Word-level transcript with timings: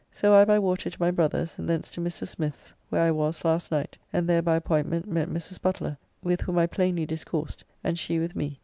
So 0.09 0.33
I 0.33 0.45
by 0.45 0.57
water 0.57 0.89
to 0.89 0.97
my 0.99 1.11
brother's, 1.11 1.59
and 1.59 1.69
thence 1.69 1.87
to 1.91 2.01
Mr. 2.01 2.27
Smith's, 2.27 2.73
where 2.89 3.03
I 3.03 3.11
was, 3.11 3.45
last 3.45 3.71
night, 3.71 3.99
and 4.11 4.27
there 4.27 4.41
by 4.41 4.55
appointment 4.55 5.07
met 5.07 5.29
Mrs. 5.29 5.61
Butler, 5.61 5.95
with 6.23 6.41
whom 6.41 6.57
I 6.57 6.65
plainly 6.65 7.05
discoursed 7.05 7.63
and 7.83 7.99
she 7.99 8.17
with 8.17 8.35
me. 8.35 8.59